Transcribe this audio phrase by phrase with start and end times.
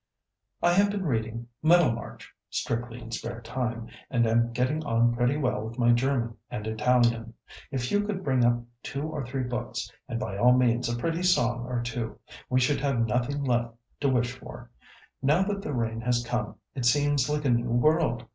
[0.63, 5.61] "I have been reading Middlemarch strictly in spare time, and am getting on pretty well
[5.63, 7.35] with my German and Italian.
[7.69, 11.21] If you could bring up two or three books, and by all means a pretty
[11.21, 12.17] song or two,
[12.49, 14.71] we should have nothing left to wish for.
[15.21, 18.25] Now that the rain has come, it seems like a new world.